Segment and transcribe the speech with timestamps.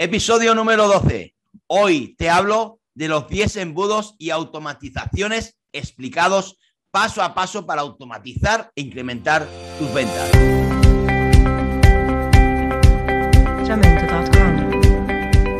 [0.00, 1.34] Episodio número 12.
[1.66, 6.56] Hoy te hablo de los 10 embudos y automatizaciones explicados
[6.92, 10.30] paso a paso para automatizar e incrementar tus ventas.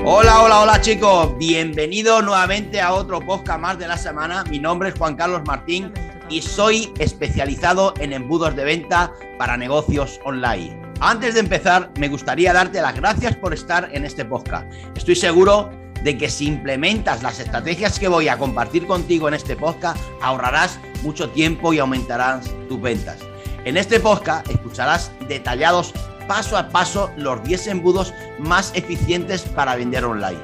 [0.04, 4.44] Hola, hola, hola chicos, bienvenidos nuevamente a otro podcast más de la semana.
[4.44, 5.92] Mi nombre es Juan Carlos Martín
[6.30, 10.87] y soy especializado en embudos de venta para negocios online.
[11.00, 14.66] Antes de empezar, me gustaría darte las gracias por estar en este podcast.
[14.96, 15.70] Estoy seguro
[16.02, 20.80] de que si implementas las estrategias que voy a compartir contigo en este podcast, ahorrarás
[21.04, 23.18] mucho tiempo y aumentarás tus ventas.
[23.64, 25.94] En este podcast escucharás detallados
[26.26, 30.40] paso a paso los 10 embudos más eficientes para vender online.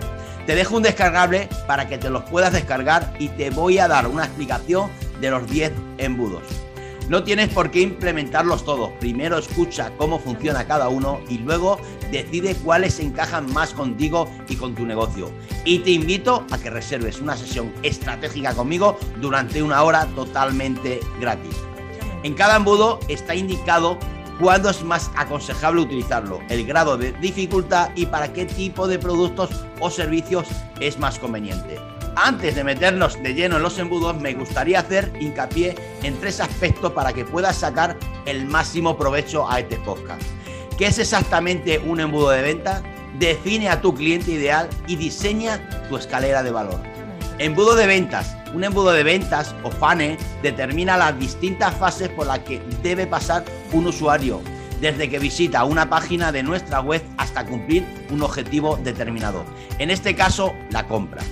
[0.47, 4.07] Te dejo un descargable para que te los puedas descargar y te voy a dar
[4.07, 4.89] una explicación
[5.21, 6.64] de los 10 embudos.
[7.09, 8.91] No tienes por qué implementarlos todos.
[8.99, 11.79] Primero escucha cómo funciona cada uno y luego
[12.11, 15.31] decide cuáles encajan más contigo y con tu negocio.
[15.67, 21.55] Y te invito a que reserves una sesión estratégica conmigo durante una hora totalmente gratis.
[22.23, 23.99] En cada embudo está indicado
[24.41, 29.51] cuándo es más aconsejable utilizarlo, el grado de dificultad y para qué tipo de productos
[29.79, 30.49] o servicios
[30.81, 31.79] es más conveniente.
[32.17, 36.93] Antes de meternos de lleno en los embudos, me gustaría hacer hincapié en tres aspectos
[36.93, 40.23] para que puedas sacar el máximo provecho a este podcast.
[40.79, 42.83] ¿Qué es exactamente un embudo de venta?
[43.19, 46.81] Define a tu cliente ideal y diseña tu escalera de valor.
[47.39, 48.37] Embudo de ventas.
[48.55, 53.45] Un embudo de ventas o FANE determina las distintas fases por las que debe pasar
[53.73, 54.41] un usuario,
[54.81, 59.45] desde que visita una página de nuestra web hasta cumplir un objetivo determinado.
[59.79, 61.23] En este caso, la compra.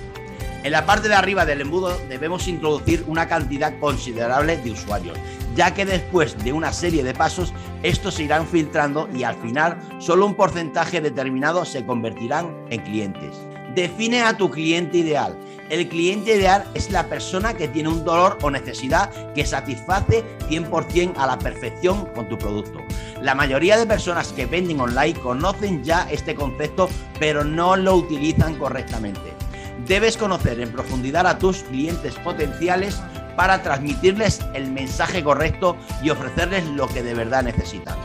[0.63, 5.17] En la parte de arriba del embudo debemos introducir una cantidad considerable de usuarios,
[5.55, 9.77] ya que después de una serie de pasos estos se irán filtrando y al final
[9.99, 13.35] solo un porcentaje determinado se convertirán en clientes.
[13.75, 15.37] Define a tu cliente ideal.
[15.69, 21.15] El cliente ideal es la persona que tiene un dolor o necesidad que satisface 100%
[21.17, 22.79] a la perfección con tu producto.
[23.21, 28.55] La mayoría de personas que venden online conocen ya este concepto, pero no lo utilizan
[28.55, 29.42] correctamente.
[29.87, 33.01] Debes conocer en profundidad a tus clientes potenciales
[33.35, 37.95] para transmitirles el mensaje correcto y ofrecerles lo que de verdad necesitan.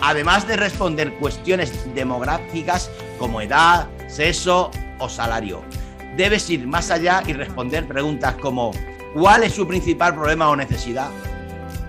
[0.00, 5.62] Además de responder cuestiones demográficas como edad, sexo o salario,
[6.16, 8.72] debes ir más allá y responder preguntas como
[9.14, 11.10] ¿cuál es su principal problema o necesidad?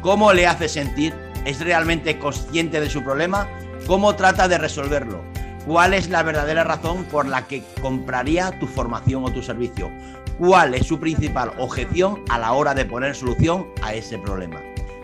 [0.02, 1.14] ¿Cómo le hace sentir?
[1.46, 3.48] ¿Es realmente consciente de su problema?
[3.86, 5.24] ¿Cómo trata de resolverlo?
[5.70, 9.92] ¿Cuál es la verdadera razón por la que compraría tu formación o tu servicio?
[10.40, 14.60] ¿Cuál es su principal objeción a la hora de poner solución a ese problema?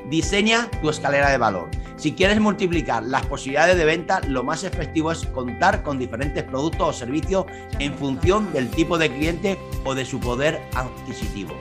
[0.09, 1.69] Diseña tu escalera de valor.
[1.97, 6.89] Si quieres multiplicar las posibilidades de venta, lo más efectivo es contar con diferentes productos
[6.89, 7.45] o servicios
[7.77, 11.53] en función del tipo de cliente o de su poder adquisitivo.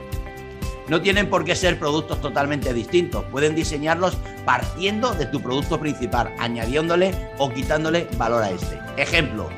[0.87, 6.31] No tienen por qué ser productos totalmente distintos, pueden diseñarlos partiendo de tu producto principal,
[6.37, 8.79] añadiéndole o quitándole valor a este.
[8.95, 9.49] Ejemplo,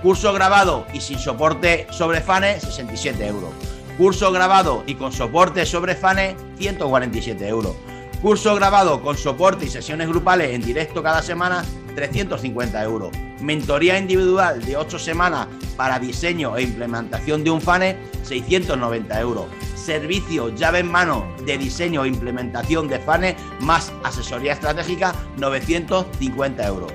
[0.00, 3.50] curso grabado y sin soporte sobre FANE, 67 euros.
[3.98, 7.74] Curso grabado y con soporte sobre FANE, 147 euros.
[8.22, 11.64] Curso grabado con soporte y sesiones grupales en directo cada semana,
[11.96, 13.10] 350 euros.
[13.40, 19.46] Mentoría individual de 8 semanas para diseño e implementación de un FANE, 690 euros
[19.86, 26.92] servicio llave en mano de diseño e implementación de FANE más asesoría estratégica 950 euros.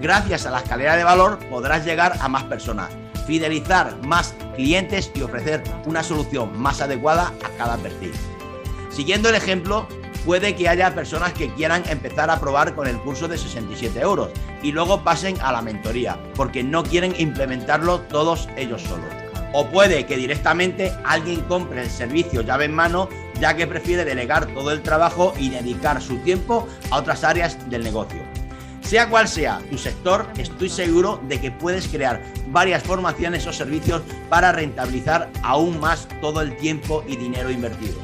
[0.00, 2.90] Gracias a la escalera de valor podrás llegar a más personas,
[3.26, 8.12] fidelizar más clientes y ofrecer una solución más adecuada a cada perfil.
[8.90, 9.88] Siguiendo el ejemplo,
[10.24, 14.30] puede que haya personas que quieran empezar a probar con el curso de 67 euros
[14.62, 19.17] y luego pasen a la mentoría porque no quieren implementarlo todos ellos solos
[19.52, 23.08] o puede que directamente alguien compre el servicio llave en mano
[23.40, 27.84] ya que prefiere delegar todo el trabajo y dedicar su tiempo a otras áreas del
[27.84, 28.20] negocio.
[28.82, 34.02] Sea cual sea tu sector, estoy seguro de que puedes crear varias formaciones o servicios
[34.30, 37.98] para rentabilizar aún más todo el tiempo y dinero invertido.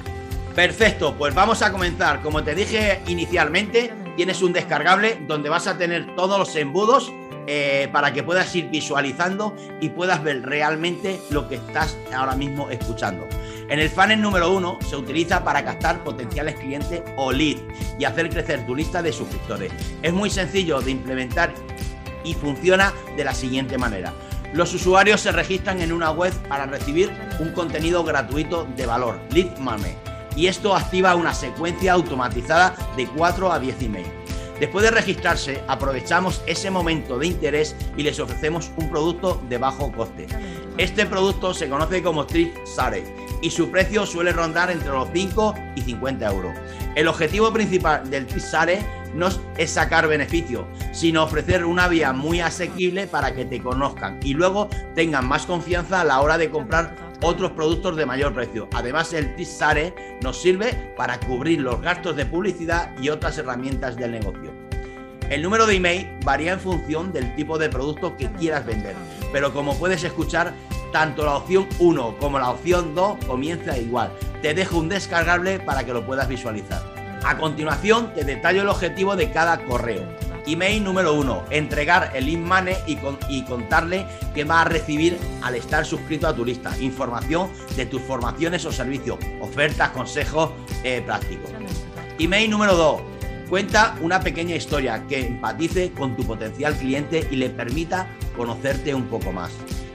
[0.55, 2.21] Perfecto, pues vamos a comenzar.
[2.21, 7.11] Como te dije inicialmente, tienes un descargable donde vas a tener todos los embudos
[7.47, 12.71] eh, para que puedas ir visualizando y puedas ver realmente lo que estás ahora mismo
[12.71, 13.27] escuchando.
[13.69, 17.63] En el funnel número uno se utiliza para captar potenciales clientes o leads
[17.99, 19.73] y hacer crecer tu lista de suscriptores.
[20.03, 21.55] Es muy sencillo de implementar
[22.25, 24.13] y funciona de la siguiente manera.
[24.53, 27.11] Los usuarios se registran en una web para recibir
[27.41, 29.97] un contenido gratuito de valor, Lead Money,
[30.37, 34.24] y esto activa una secuencia automatizada de 4 a 10 emails.
[34.65, 39.93] Después de registrarse, aprovechamos ese momento de interés y les ofrecemos un producto de bajo
[39.93, 40.27] coste.
[40.79, 43.05] Este producto se conoce como Trip Sare
[43.43, 46.57] y su precio suele rondar entre los 5 y 50 euros.
[46.95, 48.79] El objetivo principal del Trip Sare
[49.13, 49.29] no
[49.59, 54.71] es sacar beneficio, sino ofrecer una vía muy asequible para que te conozcan y luego
[54.95, 58.67] tengan más confianza a la hora de comprar otros productos de mayor precio.
[58.73, 64.13] Además, el TISARE nos sirve para cubrir los gastos de publicidad y otras herramientas del
[64.13, 64.54] negocio.
[65.31, 68.95] El número de email varía en función del tipo de producto que quieras vender,
[69.33, 70.53] pero como puedes escuchar,
[70.93, 74.13] tanto la opción 1 como la opción 2 comienza igual.
[74.43, 76.83] Te dejo un descargable para que lo puedas visualizar.
[77.25, 80.05] A continuación, te detallo el objetivo de cada correo.
[80.47, 82.99] Email número uno, entregar el InMane y,
[83.31, 86.77] y contarle que va a recibir al estar suscrito a tu lista.
[86.79, 90.51] Información de tus formaciones o servicios, ofertas, consejos
[90.83, 91.51] eh, prácticos.
[92.19, 93.14] Email número 2.
[93.49, 99.05] Cuenta una pequeña historia que empatice con tu potencial cliente y le permita conocerte un
[99.05, 99.53] poco más.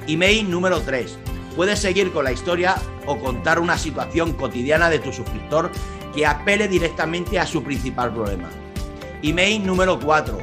[0.07, 1.17] Email número 3.
[1.55, 2.75] Puedes seguir con la historia
[3.07, 5.71] o contar una situación cotidiana de tu suscriptor
[6.13, 8.49] que apele directamente a su principal problema.
[9.23, 10.37] Email número 4.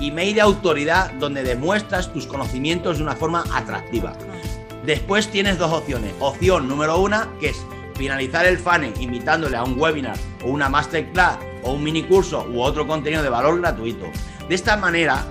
[0.00, 4.12] Email de autoridad donde demuestras tus conocimientos de una forma atractiva.
[4.84, 6.12] Después tienes dos opciones.
[6.18, 11.38] Opción número una, que es finalizar el funnel invitándole a un webinar o una masterclass
[11.62, 14.06] o un mini curso u otro contenido de valor gratuito.
[14.48, 15.24] De esta manera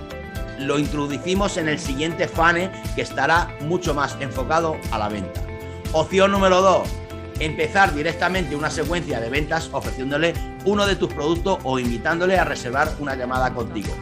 [0.58, 5.40] lo introducimos en el siguiente funnel que estará mucho más enfocado a la venta.
[5.92, 6.88] Opción número 2,
[7.40, 10.34] empezar directamente una secuencia de ventas ofreciéndole
[10.64, 13.94] uno de tus productos o invitándole a reservar una llamada contigo.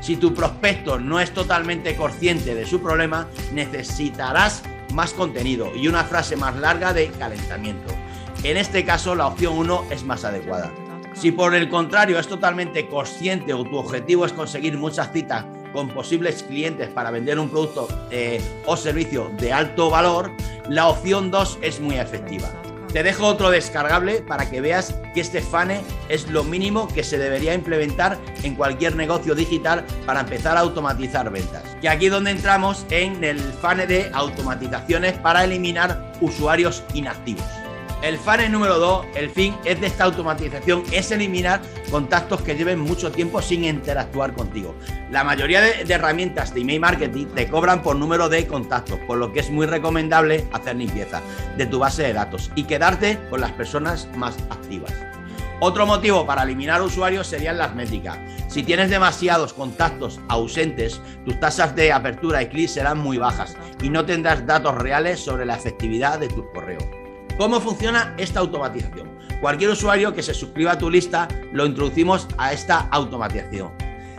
[0.00, 4.62] Si tu prospecto no es totalmente consciente de su problema, necesitarás
[4.92, 7.94] más contenido y una frase más larga de calentamiento.
[8.42, 10.70] En este caso, la opción 1 es más adecuada.
[11.14, 15.88] Si por el contrario es totalmente consciente o tu objetivo es conseguir muchas citas con
[15.88, 20.32] posibles clientes para vender un producto eh, o servicio de alto valor,
[20.68, 22.50] la opción 2 es muy efectiva.
[22.92, 25.80] Te dejo otro descargable para que veas que este FANE
[26.10, 31.30] es lo mínimo que se debería implementar en cualquier negocio digital para empezar a automatizar
[31.30, 31.62] ventas.
[31.80, 37.61] Y aquí es donde entramos en el FANE de automatizaciones para eliminar usuarios inactivos.
[38.02, 42.80] El funnel número 2, el fin es de esta automatización, es eliminar contactos que lleven
[42.80, 44.74] mucho tiempo sin interactuar contigo.
[45.12, 49.32] La mayoría de, herramientas de email marketing te cobran por número de contactos, por lo
[49.32, 51.22] que es muy recomendable hacer limpieza
[51.56, 54.92] de tu base de datos y quedarte con las personas más activas.
[55.60, 58.18] Otro motivo para eliminar usuarios serían las métricas.
[58.48, 63.90] Si tienes demasiados contactos ausentes, tus tasas de apertura y clic serán muy bajas y
[63.90, 67.01] no tendrás datos reales sobre la efectividad de tus correos.
[67.38, 69.10] ¿Cómo funciona esta automatización?
[69.40, 73.72] Cualquier usuario que se suscriba a tu lista lo introducimos a esta automatización.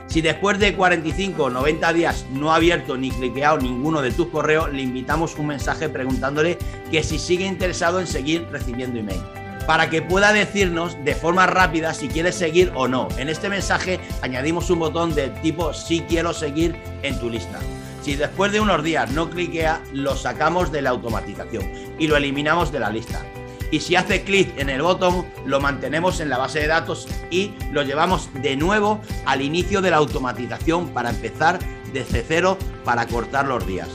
[0.08, 4.28] Si después de 45 o 90 días no ha abierto ni cliqueado ninguno de tus
[4.28, 6.58] correos, le invitamos un mensaje preguntándole
[6.92, 9.22] que si sigue interesado en seguir recibiendo email
[9.66, 13.08] para que pueda decirnos de forma rápida si quiere seguir o no.
[13.18, 17.60] En este mensaje añadimos un botón de tipo si quiero seguir en tu lista.
[18.04, 22.70] Si después de unos días no cliquea, lo sacamos de la automatización y lo eliminamos
[22.70, 23.24] de la lista.
[23.72, 27.54] Y si hace clic en el botón, lo mantenemos en la base de datos y
[27.72, 31.60] lo llevamos de nuevo al inicio de la automatización para empezar
[31.94, 33.88] desde cero para cortar los días.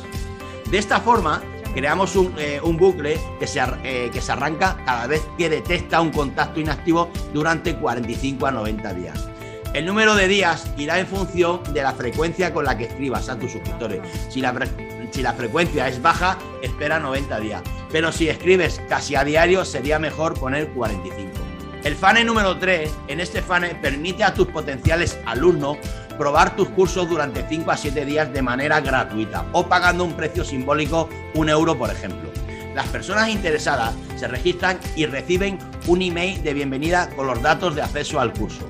[0.71, 1.43] De esta forma,
[1.75, 6.13] creamos un, eh, bucle que se, eh, que se arranca cada vez que detecta un
[6.13, 9.29] contacto inactivo durante 45 a 90 días.
[9.75, 13.39] El número de días irá en función de la frecuencia con la que escribas a
[13.39, 14.01] tus suscriptores.
[14.31, 17.63] Si la, frecuencia es baja, espera 90 días.
[17.93, 21.31] Pero si escribes casi a diario, sería mejor poner 45.
[21.85, 25.77] El FANE número 3, en este FANE permite a tus potenciales alumnos
[26.19, 30.45] probar tus cursos durante 5 a 7 días de manera gratuita o pagando un precio
[30.45, 32.31] simbólico, un euro por ejemplo.
[32.75, 37.83] Las personas interesadas se registran y reciben un email de bienvenida con los datos de
[37.83, 38.67] acceso al curso.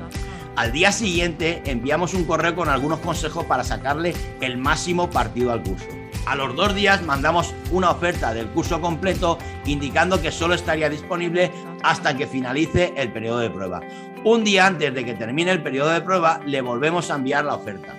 [0.58, 5.62] Al día siguiente enviamos un correo con algunos consejos para sacarle el máximo partido al
[5.62, 5.86] curso.
[6.26, 11.52] A los dos días mandamos una oferta del curso completo indicando que solo estaría disponible
[11.84, 13.82] hasta que finalice el periodo de prueba.
[14.24, 17.54] Un día antes de que termine el periodo de prueba le volvemos a enviar la
[17.54, 17.94] oferta.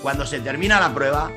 [0.00, 1.32] Cuando se termina la prueba,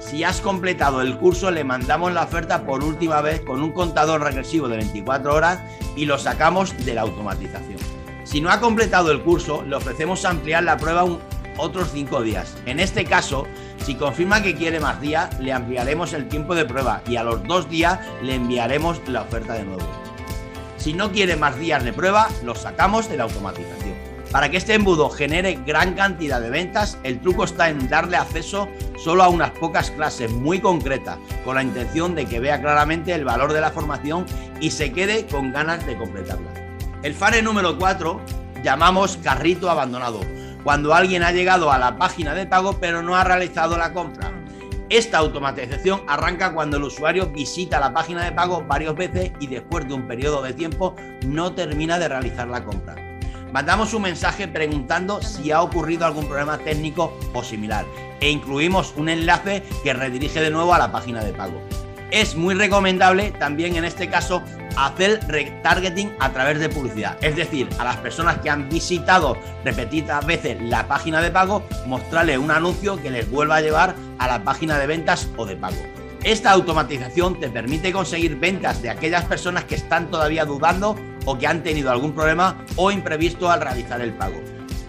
[0.00, 4.22] si has completado el curso le mandamos la oferta por última vez con un contador
[4.22, 5.58] regresivo de 24 horas
[5.96, 7.93] y lo sacamos de la automatización.
[8.24, 11.04] Si no ha completado el curso, le ofrecemos ampliar la prueba
[11.58, 12.56] otros 5 días.
[12.64, 13.46] En este caso,
[13.84, 17.44] si confirma que quiere más días, le ampliaremos el tiempo de prueba y a los
[17.44, 19.86] dos días le enviaremos la oferta de nuevo.
[20.78, 23.94] Si no quiere más días de prueba, lo sacamos de la automatización.
[24.32, 28.68] Para que este embudo genere gran cantidad de ventas, el truco está en darle acceso
[28.96, 33.24] solo a unas pocas clases muy concretas, con la intención de que vea claramente el
[33.24, 34.26] valor de la formación
[34.60, 36.63] y se quede con ganas de completarla.
[37.04, 38.20] El fare número 4
[38.64, 40.20] llamamos carrito abandonado,
[40.64, 44.32] cuando alguien ha llegado a la página de pago pero no ha realizado la compra.
[44.88, 49.86] Esta automatización arranca cuando el usuario visita la página de pago varias veces y después
[49.86, 50.96] de un periodo de tiempo
[51.26, 52.96] no termina de realizar la compra
[53.54, 57.84] mandamos un mensaje preguntando si ha ocurrido algún problema técnico o similar
[58.20, 61.62] e incluimos un enlace que redirige de nuevo a la página de pago.
[62.10, 64.42] Es muy recomendable también en este caso
[64.76, 70.24] hacer retargeting a través de publicidad, es decir, a las personas que han visitado repetidas
[70.26, 74.44] veces la página de pago, mostrarles un anuncio que les vuelva a llevar a la
[74.44, 75.76] página de ventas o de pago.
[76.24, 81.46] Esta automatización te permite conseguir ventas de aquellas personas que están todavía dudando o que
[81.46, 84.40] han tenido algún problema o imprevisto al realizar el pago.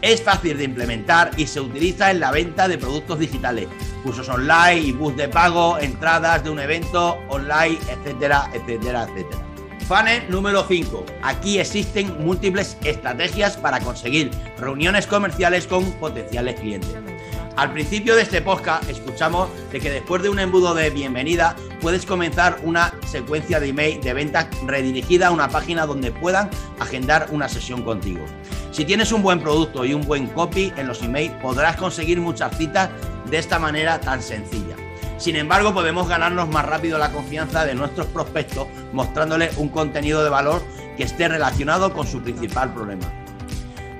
[0.01, 3.67] Es fácil de implementar y se utiliza en la venta de productos digitales,
[4.03, 9.54] cursos online, bus de pago, entradas de un evento online, etcétera, etcétera, etcétera.
[9.87, 11.05] Funnel número 5.
[11.21, 16.95] Aquí existen múltiples estrategias para conseguir reuniones comerciales con potenciales clientes.
[17.55, 22.05] Al principio de este podcast escuchamos de que después de un embudo de bienvenida puedes
[22.05, 26.49] comenzar una secuencia de email de ventas redirigida a una página donde puedan
[26.79, 28.25] agendar una sesión contigo.
[28.71, 32.57] Si tienes un buen producto y un buen copy en los emails podrás conseguir muchas
[32.57, 32.89] citas
[33.29, 34.75] de esta manera tan sencilla.
[35.17, 40.29] Sin embargo, podemos ganarnos más rápido la confianza de nuestros prospectos mostrándoles un contenido de
[40.29, 40.61] valor
[40.97, 43.05] que esté relacionado con su principal problema.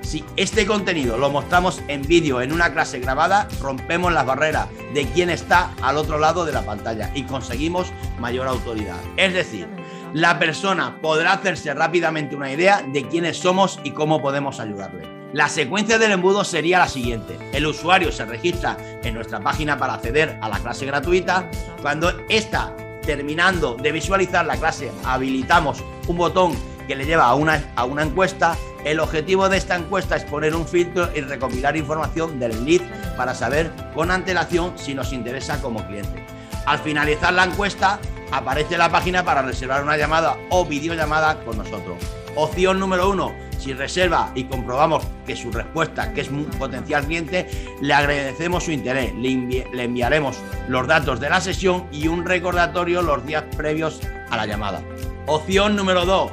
[0.02, 5.04] Si este contenido lo mostramos en vídeo en una clase grabada, rompemos las barreras de
[5.06, 9.00] quién está al otro lado de la pantalla y conseguimos mayor autoridad.
[9.16, 9.66] Es decir,
[10.12, 15.15] la persona podrá hacerse rápidamente una idea de quiénes somos y cómo podemos ayudarle.
[15.32, 17.38] La secuencia del embudo sería la siguiente.
[17.52, 21.50] El usuario se registra en nuestra página para acceder a la clase gratuita.
[21.82, 26.56] Cuando está terminando de visualizar la clase, habilitamos un botón
[26.86, 28.56] que le lleva a una, a una encuesta
[28.86, 32.82] el objetivo de esta encuesta es poner un filtro y recopilar información del lead
[33.16, 36.24] para saber con antelación si nos interesa como cliente.
[36.66, 37.98] Al finalizar la encuesta,
[38.30, 41.96] aparece la página para reservar una llamada o videollamada con nosotros.
[42.36, 47.48] Opción número uno, si reserva y comprobamos que su respuesta, que es un potencial cliente,
[47.80, 53.24] le agradecemos su interés, le, enviaremos los datos de la sesión y un recordatorio los
[53.26, 54.82] días previos a la llamada.
[55.26, 56.32] Opción número dos,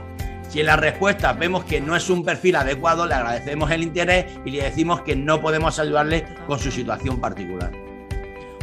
[0.50, 4.26] si en la respuesta vemos que no es un perfil adecuado, le agradecemos el interés
[4.46, 7.72] y le decimos que no podemos ayudarle con su situación particular.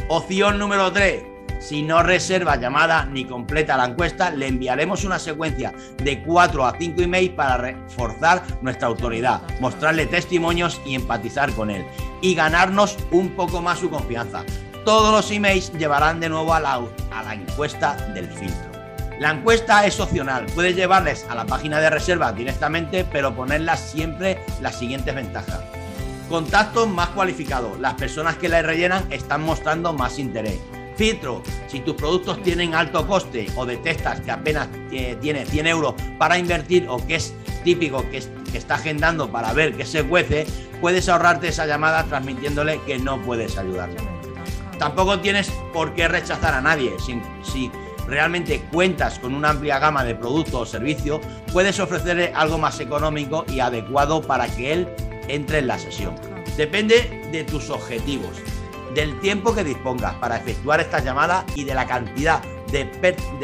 [0.07, 1.30] Opción número 3.
[1.61, 6.75] Si no reserva llamada ni completa la encuesta, le enviaremos una secuencia de 4 a
[6.75, 11.85] 5 emails para reforzar nuestra autoridad, mostrarle testimonios y empatizar con él
[12.19, 14.43] y ganarnos un poco más su confianza.
[14.85, 18.71] Todos los emails llevarán de nuevo a la, a la encuesta del filtro.
[19.19, 24.43] La encuesta es opcional, puedes llevarles a la página de reserva directamente, pero ponerlas siempre
[24.61, 25.61] las siguientes ventajas.
[26.27, 30.59] Contactos más cualificados, las personas que la rellenan están mostrando más interés.
[31.01, 34.69] Filtro, si tus productos tienen alto coste o detectas que apenas
[35.19, 38.21] tiene 100 euros para invertir o que es típico que,
[38.53, 40.45] está agendando para ver qué se cuece,
[40.79, 43.97] puedes ahorrarte esa llamada transmitiéndole que no puedes ayudarle.
[44.77, 46.91] Tampoco tienes por qué rechazar a nadie.
[47.41, 47.71] si
[48.05, 51.19] realmente cuentas con una amplia gama de productos o servicios,
[51.51, 54.87] puedes ofrecerle algo más económico y adecuado para que él
[55.27, 56.13] entre en la sesión.
[56.57, 58.37] Depende de tus objetivos,
[58.93, 62.85] del tiempo que dispongas para efectuar estas llamadas y de la cantidad de,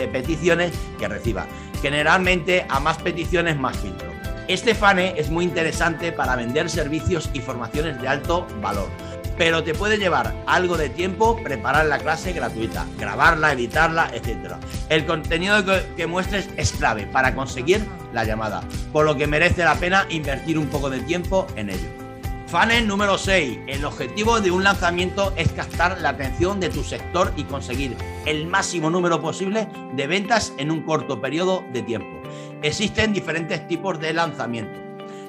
[0.08, 1.46] peticiones que reciba.
[1.82, 4.08] Generalmente a más peticiones más filtro.
[4.48, 8.90] Este FANE es muy interesante para vender servicios y formaciones de alto valor
[9.38, 14.56] pero te puede llevar algo de tiempo preparar la clase gratuita, grabarla, editarla, etc.
[14.90, 15.64] El contenido
[15.96, 20.58] que, muestres es clave para conseguir la llamada, por lo que merece la pena invertir
[20.58, 22.07] un poco de tiempo en ello.
[22.48, 23.60] Funnel número 6.
[23.68, 28.48] El objetivo de un lanzamiento es captar la atención de tu sector y conseguir el
[28.48, 32.22] máximo número posible de ventas en un corto periodo de tiempo.
[32.62, 34.80] Existen diferentes tipos de lanzamiento.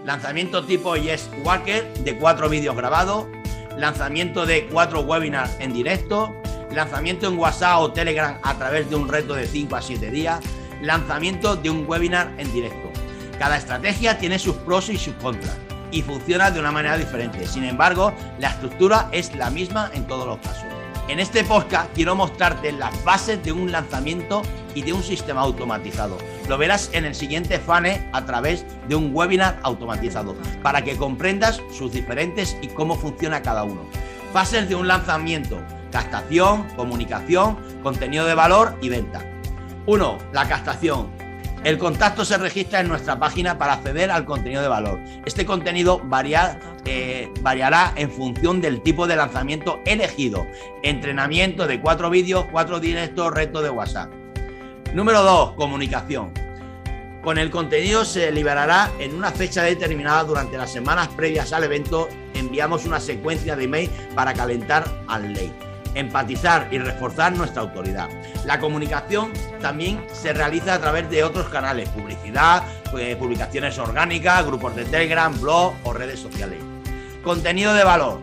[0.05, 3.27] Lanzamiento tipo Yes Walker de cuatro vídeos grabados,
[3.77, 6.33] lanzamiento de cuatro webinars en directo,
[6.73, 10.41] lanzamiento en WhatsApp o Telegram a través de un reto de 5 a 7 días,
[10.83, 12.93] lanzamiento de un webinar en directo.
[13.41, 15.57] Cada estrategia tiene sus pros y sus contras
[15.91, 17.47] y funciona de una manera diferente.
[17.47, 20.65] Sin embargo, la estructura es la misma en todos los casos.
[21.09, 24.43] En este podcast quiero mostrarte las bases de un lanzamiento
[24.75, 26.19] y de un sistema automatizado.
[26.49, 31.63] Lo verás en el siguiente funnel a través de un webinar automatizado para que comprendas
[31.73, 33.81] sus diferentes y cómo funciona cada uno.
[34.35, 35.59] Fases de un lanzamiento,
[35.91, 39.25] captación, comunicación, contenido de valor y venta.
[39.87, 40.19] 1.
[40.33, 41.18] La captación.
[41.65, 45.01] El contacto se registra en nuestra página para acceder al contenido de valor.
[45.27, 46.01] Este contenido
[46.85, 50.47] eh, variará en función del tipo de lanzamiento elegido.
[50.83, 54.11] Entrenamiento de cuatro vídeos, cuatro directos, reto de WhatsApp.
[54.95, 55.53] Número 2.
[55.53, 56.33] Comunicación.
[57.23, 62.09] Con el contenido se liberará en una fecha determinada durante las semanas previas al evento.
[62.35, 65.53] Enviamos una secuencia de email para calentar al ley
[65.99, 68.09] empatizar y reforzar nuestra autoridad.
[68.45, 72.63] La comunicación también se realiza a través de otros canales, publicidad,
[72.97, 76.59] eh, publicaciones orgánicas, grupos de Telegram, blog o redes sociales.
[77.23, 78.21] Contenido de valor.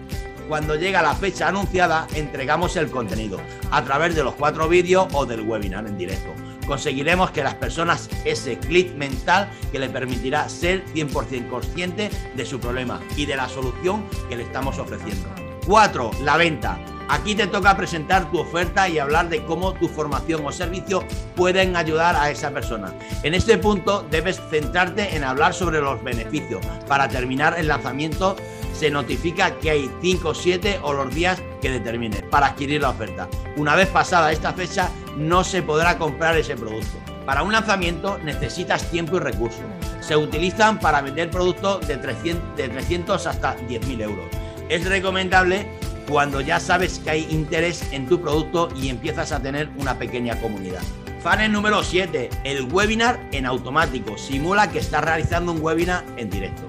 [0.47, 3.39] Cuando llega la fecha anunciada, entregamos el contenido
[3.71, 6.29] a través de los cuatro vídeos o del webinar en directo.
[6.67, 12.59] Conseguiremos que las personas ese clic mental que le permitirá ser 100% consciente de su
[12.59, 15.27] problema y de la solución que le estamos ofreciendo.
[15.65, 16.11] 4.
[16.23, 16.77] La venta.
[17.07, 21.03] Aquí te toca presentar tu oferta y hablar de cómo tu formación o servicio
[21.35, 22.93] pueden ayudar a esa persona.
[23.21, 26.65] En este punto debes centrarte en hablar sobre los beneficios.
[26.87, 28.35] Para terminar el lanzamiento
[28.73, 33.29] se notifica que hay 5, 7 o los días que determine para adquirir la oferta.
[33.55, 36.97] Una vez pasada esta fecha no se podrá comprar ese producto.
[37.25, 39.63] Para un lanzamiento necesitas tiempo y recursos.
[40.01, 44.25] Se utilizan para vender productos de 300, de 300 hasta 10.000 euros.
[44.69, 45.67] Es recomendable
[46.07, 50.39] cuando ya sabes que hay interés en tu producto y empiezas a tener una pequeña
[50.39, 50.81] comunidad.
[51.21, 54.17] Funnel número 7, el webinar en automático.
[54.17, 56.63] Simula que estás realizando un webinar en directo.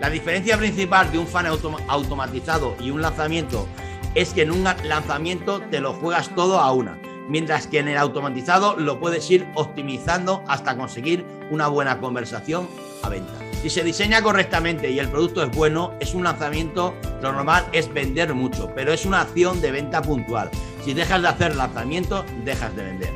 [0.00, 3.66] La diferencia principal de un funnel automatizado y un lanzamiento
[4.14, 7.96] es que en un lanzamiento te lo juegas todo a una, mientras que en el
[7.96, 12.68] automatizado lo puedes ir optimizando hasta conseguir una buena conversación
[13.02, 13.45] a venta.
[13.62, 17.92] Si se diseña correctamente y el producto es bueno, es un lanzamiento, lo normal es
[17.92, 20.50] vender mucho, pero es una acción de venta puntual.
[20.84, 23.10] Si dejas de hacer lanzamientos, dejas de vender.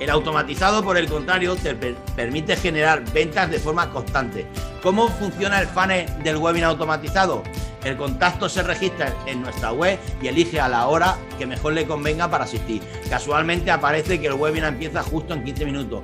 [0.00, 4.46] El automatizado, por el contrario, te permite generar ventas de forma constante.
[4.82, 7.42] ¿Cómo funciona el funnel del webinar automatizado?
[7.84, 11.86] El contacto se registra en nuestra web y elige a la hora que mejor le
[11.86, 12.82] convenga para asistir.
[13.08, 16.02] Casualmente aparece que el webinar empieza justo en 15 minutos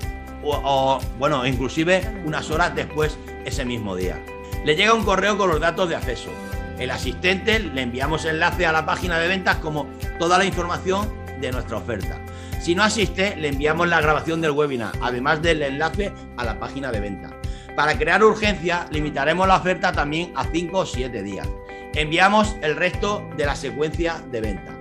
[0.49, 4.23] o, bueno, inclusive unas horas después ese mismo día.
[4.65, 6.31] Le llega un correo con los datos de acceso.
[6.79, 9.87] El asistente le enviamos enlace a la página de ventas como
[10.19, 12.21] toda la información de nuestra oferta.
[12.61, 16.91] Si no asiste, le enviamos la grabación del webinar, además del enlace a la página
[16.91, 17.31] de venta.
[17.77, 21.47] Para crear urgencia, limitaremos la oferta también a 5 o 7 días.
[21.95, 24.73] Enviamos el resto de la secuencia de venta.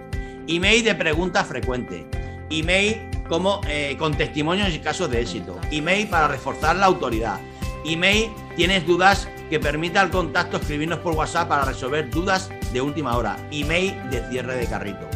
[0.47, 2.06] Email de preguntas frecuentes.
[2.49, 5.59] Email como eh, con testimonios y casos de éxito.
[5.71, 7.39] Email para reforzar la autoridad.
[7.85, 13.15] Email, tienes dudas que permita al contacto escribirnos por WhatsApp para resolver dudas de última
[13.15, 13.38] hora.
[13.51, 15.07] Email de cierre de carrito.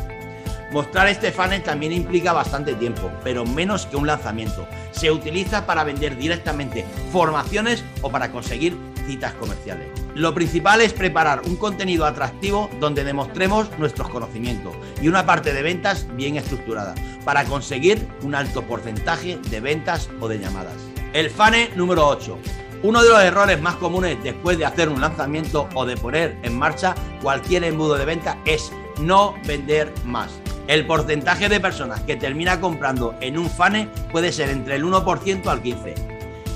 [0.72, 4.68] Mostrar este funnel también implica bastante tiempo, pero menos que un lanzamiento.
[4.92, 9.88] Se utiliza para vender directamente formaciones o para conseguir citas comerciales.
[10.20, 15.62] Lo principal es preparar un contenido atractivo donde demostremos nuestros conocimientos y una parte de
[15.62, 20.76] ventas bien estructurada para conseguir un alto porcentaje de ventas o de llamadas.
[21.14, 22.38] El funnel número 8.
[22.84, 26.60] Uno de los errores más comunes después de hacer un lanzamiento o de poner en
[26.60, 30.38] marcha cualquier embudo de venta es no vender más.
[30.68, 35.48] El porcentaje de personas que termina comprando en un funnel puede ser entre el 1%
[35.48, 35.96] al 15%.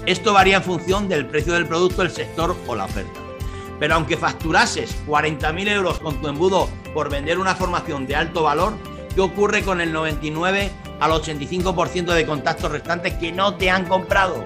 [0.06, 3.23] Esto varía en función del precio del producto, el sector o la oferta.
[3.80, 8.74] Pero aunque facturases 40.000 euros con tu embudo por vender una formación de alto valor,
[9.14, 14.46] ¿qué ocurre con el 99 al 85% de contactos restantes que no te han comprado?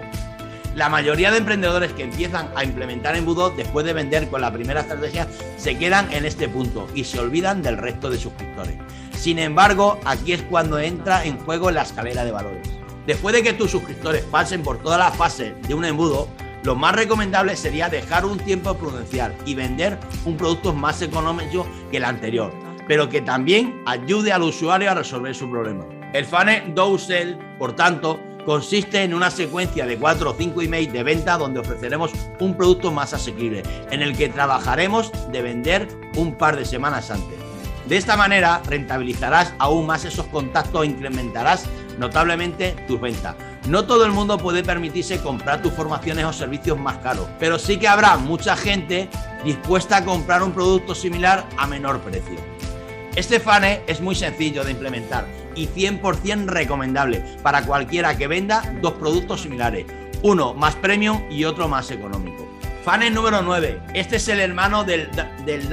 [0.75, 4.81] La mayoría de emprendedores que empiezan a implementar embudos después de vender con la primera
[4.81, 8.75] estrategia se quedan en este punto y se olvidan del resto de suscriptores.
[9.17, 12.69] Sin embargo, aquí es cuando entra en juego la escalera de valores.
[13.07, 16.27] Después de que tus suscriptores pasen por todas las fases de un embudo,
[16.67, 21.95] lo más recomendable sería dejar un tiempo prudencial y vender un producto más económico que
[21.95, 22.51] el anterior,
[22.89, 25.85] pero que también ayude al usuario a resolver su problema.
[26.11, 31.03] El funnel Sell, por tanto, consiste en una secuencia de 4 o 5 emails de
[31.03, 36.57] venta donde ofreceremos un producto más asequible, en el que trabajaremos de vender un par
[36.57, 37.39] de semanas antes.
[37.87, 41.65] De esta manera rentabilizarás aún más esos contactos e incrementarás
[41.97, 43.37] notablemente tus ventas.
[43.67, 47.77] No todo el mundo puede permitirse comprar tus formaciones o servicios más caros, pero sí
[47.77, 49.09] que habrá mucha gente
[49.43, 52.39] dispuesta a comprar un producto similar a menor precio.
[53.17, 58.93] Este funnel es muy sencillo de implementar y 100% recomendable para cualquiera que venda dos
[58.93, 59.85] productos similares,
[60.21, 62.47] uno más premium y otro más económico.
[62.85, 63.81] Funnel número 9.
[63.93, 65.09] Este es el hermano del,
[65.45, 65.67] del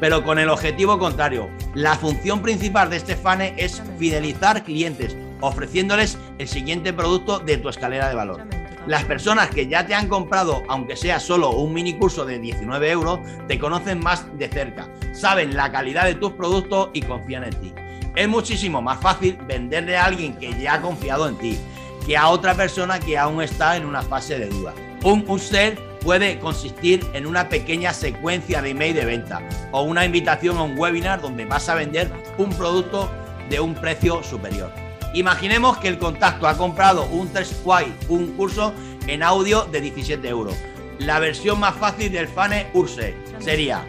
[0.00, 1.48] pero con el objetivo contrario.
[1.74, 5.16] La función principal de este funnel es fidelizar clientes,
[5.46, 8.46] ofreciéndoles el siguiente producto de tu escalera de valor.
[8.86, 12.90] Las personas que ya te han comprado, aunque sea solo un mini curso de 19
[12.90, 17.54] euros, te conocen más de cerca, saben la calidad de tus productos y confían en
[17.54, 17.74] ti.
[18.14, 21.58] Es muchísimo más fácil venderle a alguien que ya ha confiado en ti
[22.06, 24.74] que a otra persona que aún está en una fase de duda.
[25.02, 29.40] Un upsell puede consistir en una pequeña secuencia de email de venta
[29.72, 33.10] o una invitación a un webinar donde vas a vender un producto
[33.48, 34.83] de un precio superior.
[35.14, 37.64] Imaginemos que el contacto ha comprado un test
[38.08, 38.74] un curso
[39.06, 40.56] en audio de 17 euros.
[40.98, 43.86] La versión más fácil del funnel URSE sería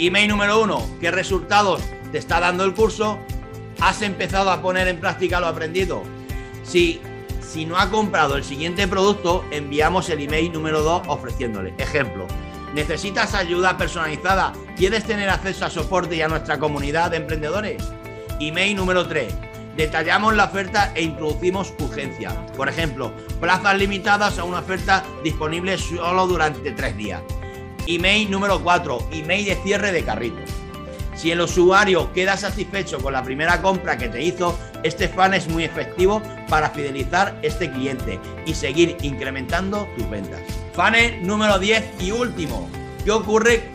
[0.00, 3.20] email número uno, ¿qué resultados te está dando el curso?
[3.80, 6.02] ¿Has empezado a poner en práctica lo aprendido?
[6.64, 7.00] Si,
[7.40, 11.72] si no ha comprado el siguiente producto, enviamos el email número 2 ofreciéndole.
[11.78, 12.26] Ejemplo,
[12.74, 14.52] ¿necesitas ayuda personalizada?
[14.76, 17.84] ¿Quieres tener acceso a soporte y a nuestra comunidad de emprendedores?
[18.40, 22.30] Email número 3 detallamos la oferta e introducimos urgencia.
[22.56, 27.22] Por ejemplo, plazas limitadas a una oferta disponible solo durante tres días.
[27.86, 30.40] Email número 4, email de cierre de carrito.
[31.14, 35.48] Si el usuario queda satisfecho con la primera compra que te hizo, este fan es
[35.48, 40.40] muy efectivo para fidelizar este cliente y seguir incrementando tus ventas.
[40.72, 42.68] Funnel número 10 y último.
[43.04, 43.68] ¿Qué ocurre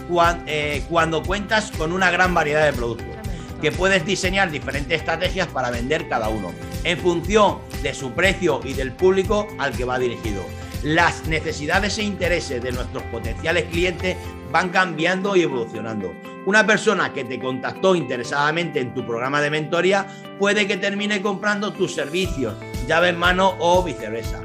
[0.48, 3.17] eh, cuando cuentas con una gran variedad de productos?
[3.62, 8.74] Que puedes diseñar diferentes estrategias para vender cada uno, en función de su precio y
[8.74, 10.44] del público al que va dirigido.
[10.84, 14.16] Las necesidades e intereses de nuestros potenciales clientes
[14.52, 16.14] van cambiando y evolucionando.
[16.46, 20.08] Una persona que te contactó interesadamente en tu programa de mentoría
[20.40, 22.54] puede que termine comprando tus servicios,
[22.88, 24.42] llave en mano o viceversa.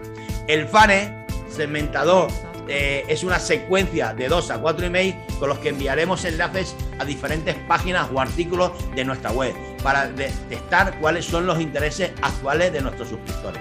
[0.48, 2.28] El FANE, segmentador
[2.68, 7.04] eh, es una secuencia de dos a cuatro emails con los que enviaremos enlaces a
[7.04, 12.80] diferentes páginas o artículos de nuestra web para detectar cuáles son los intereses actuales de
[12.80, 13.60] nuestros suscriptores.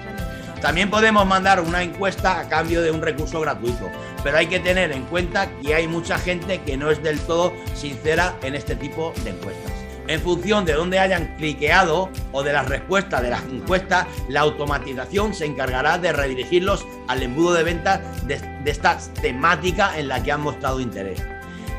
[0.62, 3.90] También podemos mandar una encuesta a cambio de un recurso gratuito,
[4.24, 7.52] pero hay que tener en cuenta que hay mucha gente que no es del todo
[7.74, 9.81] sincera en este tipo de encuestas.
[10.12, 15.34] En función de dónde hayan cliqueado o de las respuestas de las encuestas, la automatización
[15.34, 20.41] se encargará de redirigirlos al embudo de ventas de, esta temática en la que han
[20.41, 21.24] mostrado interés.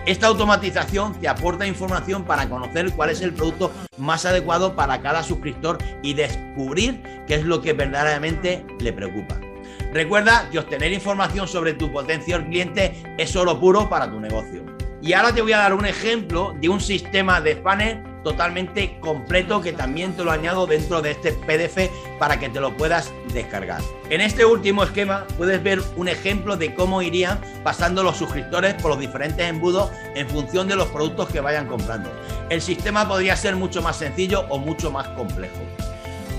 [0.06, 5.22] Esta automatización te aporta información para conocer cuál es el producto más adecuado para cada
[5.22, 9.38] suscriptor y descubrir qué es lo que verdaderamente le preocupa.
[9.92, 14.64] Recuerda que obtener información sobre tu potencial cliente es oro puro para tu negocio.
[15.02, 19.60] Y ahora te voy a dar un ejemplo de un sistema de panel totalmente completo
[19.60, 23.80] que también te lo añado dentro de este PDF para que te lo puedas descargar.
[24.10, 28.90] En este último esquema puedes ver un ejemplo de cómo irían pasando los suscriptores por
[28.90, 32.10] los diferentes embudos en función de los productos que vayan comprando.
[32.48, 35.60] El sistema podría ser mucho más sencillo o mucho más complejo.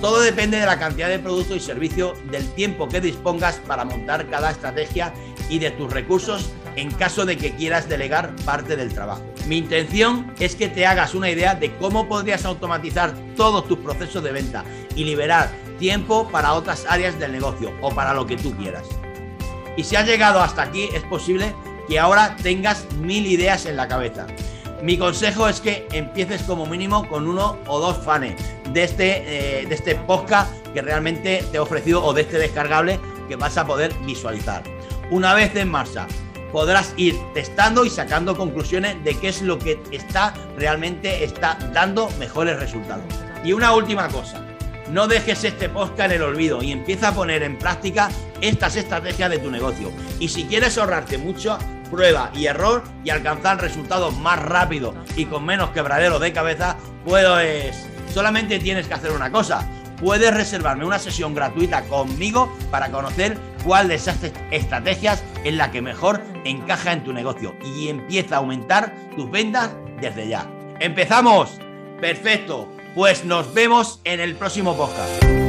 [0.02, 4.30] Todo depende de la cantidad de productos y servicios, del tiempo que dispongas para montar
[4.30, 5.13] cada estrategia
[5.48, 9.24] y de tus recursos en caso de que quieras delegar parte del trabajo.
[9.48, 14.24] Mi intención es que te hagas una idea de cómo podrías automatizar todos tus procesos
[14.24, 14.64] de venta
[14.96, 18.84] y liberar tiempo para otras áreas del negocio o para lo que tú quieras.
[19.76, 21.54] Y si has llegado hasta aquí, es posible
[21.88, 24.28] que ahora tengas mil ideas en la cabeza.
[24.82, 28.36] Mi consejo es que empieces como mínimo con uno o dos fans
[28.72, 33.00] de este, eh, de este podcast que realmente te he ofrecido o de este descargable
[33.28, 34.64] que vas a poder visualizar.
[35.10, 36.08] Una vez en marcha,
[36.54, 42.10] podrás ir testando y sacando conclusiones de qué es lo que está realmente está dando
[42.20, 43.04] mejores resultados.
[43.44, 44.39] Y una última cosa,
[44.89, 49.32] no dejes este podcast en el olvido y empieza a poner en práctica estas estrategias
[49.32, 49.92] de tu negocio.
[50.20, 51.58] Y si quieres ahorrarte mucho,
[51.89, 57.88] prueba y error y alcanzar resultados más rápidos y con menos quebradero de cabeza, pues
[58.13, 59.68] solamente tienes que hacer una cosa.
[60.00, 64.17] Puedes reservarme una sesión gratuita conmigo para conocer cuál de esas
[64.52, 69.71] estrategias es la que mejor encaja en tu negocio y empieza a aumentar tus ventas
[69.99, 70.49] desde ya.
[70.80, 71.60] ¡Empezamos!
[71.99, 72.69] Perfecto.
[72.95, 75.42] Pues nos vemos en el próximo podcast.